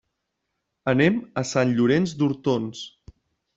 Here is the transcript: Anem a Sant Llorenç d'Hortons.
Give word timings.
Anem 0.93 1.19
a 1.43 1.45
Sant 1.51 1.75
Llorenç 1.77 2.17
d'Hortons. 2.23 2.83